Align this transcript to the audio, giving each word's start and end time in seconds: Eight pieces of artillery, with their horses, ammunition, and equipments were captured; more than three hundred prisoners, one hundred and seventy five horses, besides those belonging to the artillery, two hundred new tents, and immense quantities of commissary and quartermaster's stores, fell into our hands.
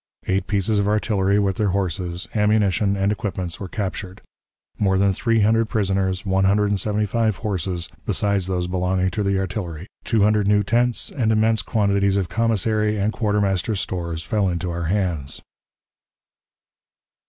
Eight 0.25 0.47
pieces 0.47 0.79
of 0.79 0.87
artillery, 0.87 1.37
with 1.37 1.57
their 1.57 1.69
horses, 1.77 2.27
ammunition, 2.33 2.97
and 2.97 3.11
equipments 3.11 3.59
were 3.59 3.67
captured; 3.67 4.19
more 4.79 4.97
than 4.97 5.13
three 5.13 5.41
hundred 5.41 5.65
prisoners, 5.69 6.25
one 6.25 6.45
hundred 6.45 6.71
and 6.71 6.79
seventy 6.79 7.05
five 7.05 7.35
horses, 7.35 7.87
besides 8.07 8.47
those 8.47 8.65
belonging 8.65 9.11
to 9.11 9.21
the 9.21 9.37
artillery, 9.37 9.85
two 10.03 10.23
hundred 10.23 10.47
new 10.47 10.63
tents, 10.63 11.11
and 11.11 11.31
immense 11.31 11.61
quantities 11.61 12.17
of 12.17 12.29
commissary 12.29 12.97
and 12.97 13.13
quartermaster's 13.13 13.79
stores, 13.81 14.23
fell 14.23 14.49
into 14.49 14.71
our 14.71 14.85
hands. 14.85 15.39